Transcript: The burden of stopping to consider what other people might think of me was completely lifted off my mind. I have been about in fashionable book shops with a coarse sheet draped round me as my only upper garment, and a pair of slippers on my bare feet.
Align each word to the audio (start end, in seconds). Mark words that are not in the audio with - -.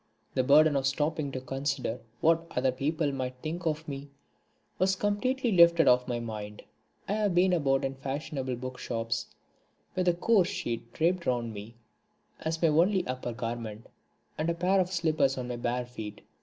The 0.33 0.43
burden 0.43 0.75
of 0.75 0.87
stopping 0.87 1.31
to 1.31 1.39
consider 1.39 1.99
what 2.21 2.47
other 2.49 2.71
people 2.71 3.11
might 3.11 3.35
think 3.43 3.67
of 3.67 3.87
me 3.87 4.09
was 4.79 4.95
completely 4.95 5.51
lifted 5.51 5.87
off 5.87 6.07
my 6.07 6.19
mind. 6.19 6.63
I 7.07 7.13
have 7.13 7.35
been 7.35 7.53
about 7.53 7.85
in 7.85 7.93
fashionable 7.93 8.55
book 8.55 8.79
shops 8.79 9.27
with 9.95 10.07
a 10.07 10.15
coarse 10.15 10.49
sheet 10.49 10.91
draped 10.91 11.27
round 11.27 11.53
me 11.53 11.75
as 12.39 12.59
my 12.63 12.69
only 12.69 13.05
upper 13.05 13.31
garment, 13.31 13.85
and 14.39 14.49
a 14.49 14.55
pair 14.55 14.79
of 14.79 14.91
slippers 14.91 15.37
on 15.37 15.49
my 15.49 15.55
bare 15.57 15.85
feet. 15.85 16.21